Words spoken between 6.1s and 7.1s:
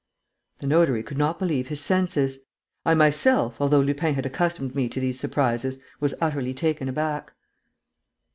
utterly taken